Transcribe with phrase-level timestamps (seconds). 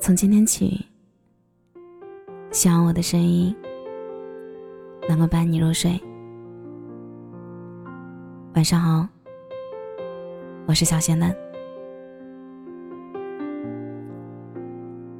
[0.00, 0.82] 从今天起，
[2.50, 3.54] 希望我的声音
[5.06, 6.00] 能够伴你入睡。
[8.54, 9.06] 晚上好，
[10.66, 11.36] 我是小仙嫩。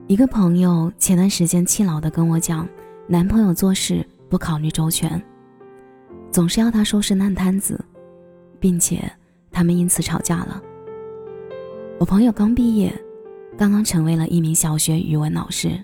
[0.06, 2.66] 一个朋友前段时间气恼的跟我讲，
[3.06, 5.22] 男朋友做事不考虑周全，
[6.30, 7.78] 总是要他收拾烂摊子，
[8.58, 9.12] 并且
[9.52, 10.60] 他们因此吵架了。
[11.98, 12.90] 我朋友刚毕业。
[13.58, 15.78] 刚刚成为了一名小学语文老师，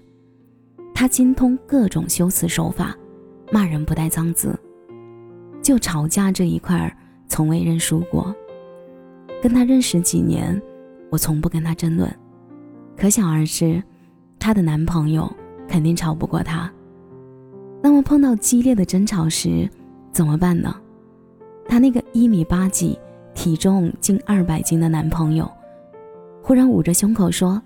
[0.95, 2.97] 他精通各种修辞手法，
[3.53, 4.59] 骂人不带脏字，
[5.63, 6.97] 就吵架这一块儿
[7.29, 8.35] 从未认输过。
[9.43, 10.61] 跟他认识几年，
[11.11, 12.11] 我从不跟他争论，
[12.97, 13.83] 可想而知，
[14.39, 15.31] 她的男朋友
[15.69, 16.73] 肯定吵不过她。
[17.83, 19.69] 那么碰到激烈的争吵时，
[20.13, 20.75] 怎么办呢？
[21.69, 22.99] 她那个一米八几、
[23.35, 25.51] 体重近二百斤的男朋友。
[26.47, 27.61] 忽然捂着胸口说：“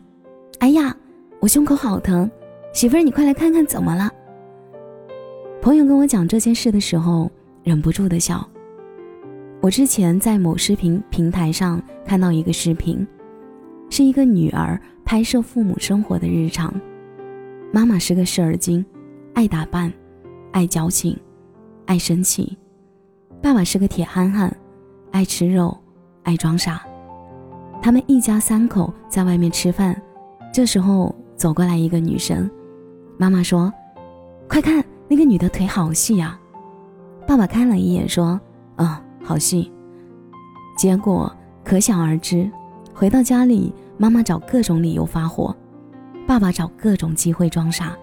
[0.59, 0.97] 哎呀，
[1.39, 2.31] 我胸口好疼，
[2.73, 4.11] 媳妇儿你快来看看怎么了。”
[5.61, 7.31] 朋友跟我讲这件事的时候，
[7.62, 8.42] 忍不住的笑。
[9.61, 13.06] 我之前在某视频平台上看到一个视频，
[13.91, 16.73] 是一个女儿拍摄父母生活的日常。
[17.75, 18.83] 妈妈是个事儿精，
[19.34, 19.92] 爱打扮，
[20.53, 21.14] 爱矫情，
[21.84, 22.56] 爱生气；
[23.42, 24.51] 爸爸是个铁憨憨，
[25.11, 25.77] 爱吃肉，
[26.23, 26.83] 爱装傻。
[27.83, 30.00] 他们一家三口在外面吃饭，
[30.53, 32.48] 这时候走过来一个女生，
[33.17, 33.73] 妈妈说
[34.47, 36.39] ：“快看那个女的腿好细呀。”
[37.27, 38.39] 爸爸看了一眼说
[38.77, 38.86] ：“嗯，
[39.25, 39.73] 好细。”
[40.77, 42.51] 结果可想而知，
[42.92, 45.56] 回到家里，妈妈找各种理由发火，
[46.27, 47.97] 爸爸找各种机会装傻。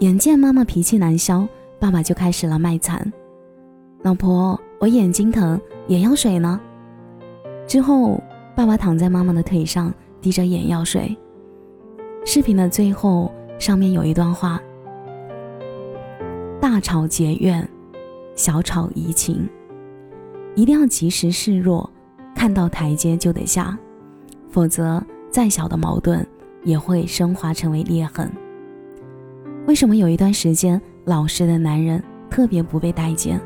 [0.00, 1.46] 眼见妈妈脾气难消，
[1.78, 3.12] 爸爸就开始了卖惨
[4.02, 6.60] ：“老婆，我眼睛疼，眼药水呢？”
[7.68, 8.20] 之后。
[8.56, 11.16] 爸爸躺在妈妈的腿上，滴着眼药水。
[12.24, 14.60] 视频的最后，上面有一段话
[16.62, 17.68] ：“大吵结怨，
[18.36, 19.48] 小吵怡情，
[20.54, 21.90] 一定要及时示弱，
[22.32, 23.76] 看到台阶就得下，
[24.48, 26.24] 否则再小的矛盾
[26.62, 28.30] 也会升华成为裂痕。”
[29.66, 32.00] 为什么有一段时间老实的男人
[32.30, 33.40] 特别不被待见？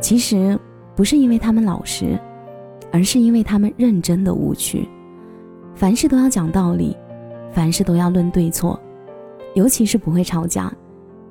[0.00, 0.58] 其实
[0.96, 2.18] 不是因为他们老实。
[2.94, 4.88] 而是因为他们认真的无趣，
[5.74, 6.96] 凡事都要讲道理，
[7.50, 8.78] 凡事都要论对错，
[9.56, 10.72] 尤其是不会吵架，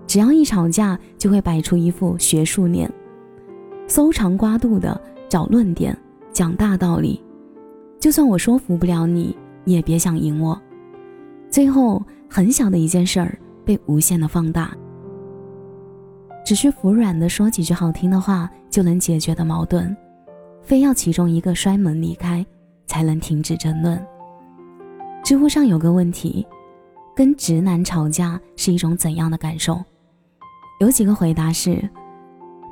[0.05, 2.91] 只要一吵架就会摆出一副学术脸，
[3.87, 5.97] 搜肠刮肚的找论点，
[6.33, 7.23] 讲大道理，
[7.97, 10.61] 就算我说服不了你，也别想赢我。
[11.49, 14.75] 最后很小的一件事儿被无限的放大，
[16.45, 19.95] 只是服软的说几句好听的话就能解决的矛盾。
[20.63, 22.45] 非要其中一个摔门离开，
[22.87, 24.01] 才能停止争论。
[25.23, 26.45] 知乎上有个问题：
[27.15, 29.81] 跟直男吵架是一种怎样的感受？
[30.79, 31.87] 有几个回答是：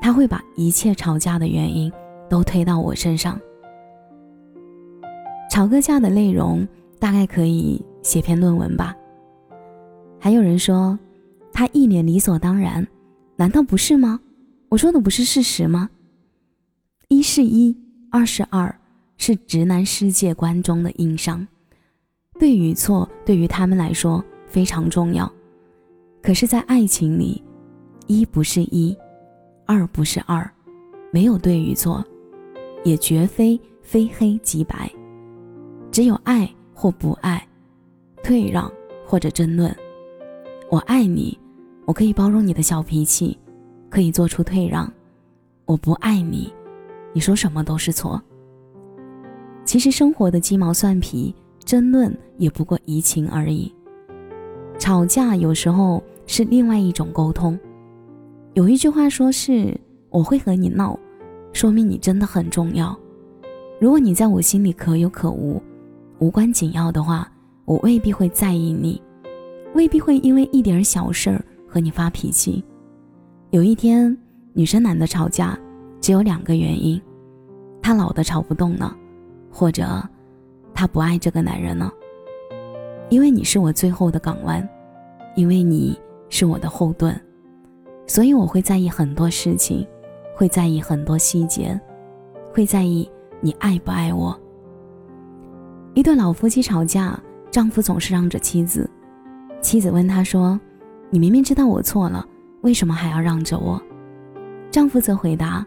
[0.02, 1.92] 他会把一切吵架的原因
[2.30, 3.40] 都推到我身上。
[5.50, 8.96] 吵个架的内容大概可以写篇论文吧。
[10.20, 10.98] 还有人说，
[11.52, 12.88] 他一脸理所当然，
[13.36, 14.20] 难道不是吗？
[14.70, 15.90] 我说的不是事实吗？
[17.12, 17.76] 一是一，
[18.10, 18.74] 二是二，
[19.18, 21.46] 是直男世界观中的硬伤。
[22.40, 25.30] 对与错对于他们来说非常重要。
[26.24, 27.44] 可是，在爱情里，
[28.08, 28.96] 一不是一，
[29.66, 30.50] 二不是二，
[31.12, 32.02] 没有对与错，
[32.86, 34.90] 也绝非非黑即白，
[35.92, 37.46] 只有爱或不爱，
[38.24, 38.72] 退让
[39.06, 39.76] 或者争论。
[40.70, 41.38] 我爱你，
[41.84, 43.38] 我可以包容你的小脾气，
[43.90, 44.90] 可以做出退让；
[45.66, 46.50] 我不爱你。
[47.14, 48.22] 你说什么都是错。
[49.64, 51.34] 其实生活的鸡毛蒜皮
[51.64, 53.74] 争论也不过移情而已。
[54.80, 57.58] 吵架有时候是另外一种沟通。
[58.54, 59.80] 有一句话说是
[60.10, 60.98] 我会和你闹，
[61.54, 62.98] 说明你真的很重要。
[63.80, 65.62] 如果你在我心里可有可无，
[66.20, 67.32] 无关紧要的话，
[67.66, 69.02] 我未必会在意你，
[69.74, 72.64] 未必会因为一点小事和你发脾气。
[73.52, 74.18] 有一天，
[74.54, 75.58] 女生懒得吵架。
[76.02, 77.00] 只有两个原因，
[77.82, 78.94] 他老的吵不动了，
[79.52, 80.02] 或者
[80.74, 81.90] 他不爱这个男人了。
[83.10, 84.68] 因为你是我最后的港湾，
[85.36, 87.16] 因为你是我的后盾，
[88.08, 89.88] 所以我会在意很多事情，
[90.36, 91.80] 会在意很多细节，
[92.52, 93.10] 会在意
[93.40, 94.38] 你爱不爱我。
[95.94, 97.20] 一对老夫妻吵架，
[97.52, 98.90] 丈夫总是让着妻子，
[99.62, 100.60] 妻子问他说
[101.12, 102.26] ：“你明明知道我错了，
[102.62, 103.80] 为什么还要让着我？”
[104.72, 105.64] 丈夫则回答。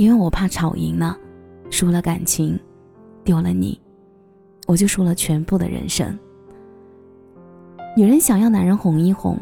[0.00, 1.14] 因为我怕吵赢了，
[1.68, 2.58] 输了感情，
[3.22, 3.78] 丢了你，
[4.66, 6.18] 我就输了全部的人生。
[7.94, 9.36] 女人想要男人哄一哄，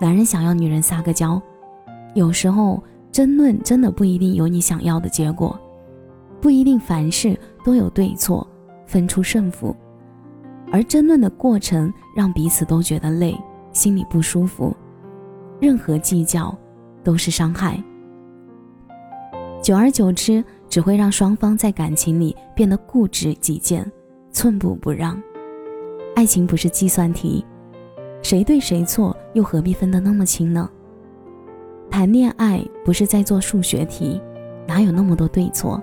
[0.00, 1.42] 男人想要女人撒个娇。
[2.14, 2.80] 有时候
[3.10, 5.58] 争论真的不一定有你想要的结果，
[6.40, 8.46] 不一定凡事都有对错，
[8.86, 9.74] 分出胜负。
[10.70, 13.36] 而争论的过程让彼此都觉得累，
[13.72, 14.72] 心里不舒服。
[15.60, 16.56] 任何计较
[17.02, 17.82] 都是伤害，
[19.66, 23.84] 久而久之只会让双方在感情里变得固执己见，
[24.30, 25.20] 寸步不让。
[26.14, 27.44] 爱情不是计算题，
[28.22, 30.70] 谁对谁错又何必分得那么清呢？
[31.90, 34.22] 谈恋爱不是在做数学题，
[34.68, 35.82] 哪有那么多对错？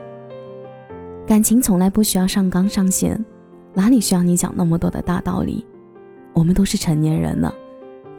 [1.28, 3.22] 感情从来不需要上纲上线。
[3.74, 5.66] 哪里需要你讲那么多的大道理？
[6.32, 7.54] 我们都是成年人了，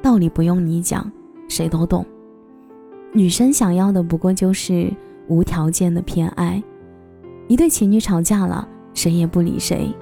[0.03, 1.11] 道理不用你讲，
[1.49, 2.05] 谁都懂。
[3.15, 4.93] 女生想要的不过就是
[5.29, 6.63] 无条件的偏爱。
[7.49, 9.93] 一对情侣吵架了，谁也不理谁，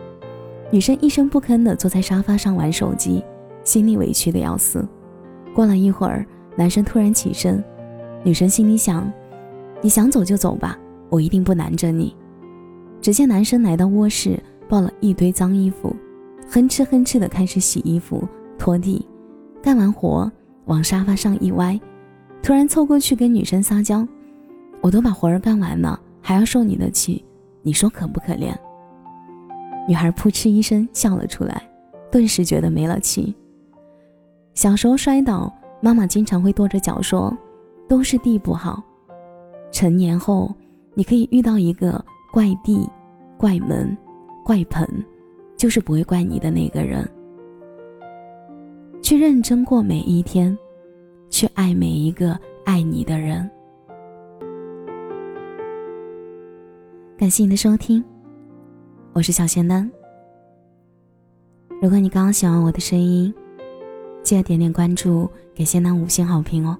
[0.70, 3.24] 女生一声不吭的坐在沙发上玩手机，
[3.64, 4.86] 心里委屈的要死。
[5.54, 6.24] 过了一会儿，
[6.56, 7.62] 男生突然起身，
[8.22, 9.10] 女生心里想：
[9.80, 10.78] 你想走就走吧，
[11.08, 12.14] 我一定不拦着你。
[13.00, 14.38] 只见男生来到卧室。
[14.68, 15.94] 抱了一堆脏衣服，
[16.48, 18.26] 哼哧哼哧的开始洗衣服、
[18.56, 19.06] 拖地，
[19.62, 20.32] 干完活
[20.64, 21.78] 往沙发上一歪，
[22.42, 24.08] 突然凑过去跟女生撒娇
[24.82, 27.24] ：“我都把活儿干完了，还要受你的气，
[27.62, 28.54] 你说可不可怜？”
[29.88, 31.62] 女孩扑哧一声笑了出来，
[32.10, 33.34] 顿时觉得没了气。
[34.52, 35.50] 小时候摔倒，
[35.80, 37.34] 妈妈经常会跺着脚说
[37.88, 38.82] ：“都是地不好。”
[39.72, 40.54] 成年后，
[40.92, 42.86] 你可以遇到一个怪地、
[43.38, 43.96] 怪门。
[44.44, 44.84] 怪盆，
[45.56, 47.08] 就是不会怪你的那个人。
[49.00, 50.58] 去认真过每一天，
[51.30, 53.48] 去爱每一个爱你的人。
[57.22, 58.04] 感谢你的收听，
[59.12, 59.88] 我是小仙丹。
[61.80, 63.32] 如果你刚刚喜欢我的声音，
[64.24, 66.76] 记得点点关注，给仙丹五星好评哦。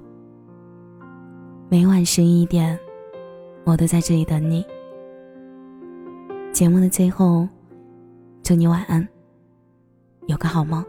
[1.68, 2.76] 每晚十一点，
[3.62, 4.66] 我都在这里等你。
[6.52, 7.48] 节目的最后，
[8.42, 9.06] 祝你晚安，
[10.26, 10.84] 有个好梦。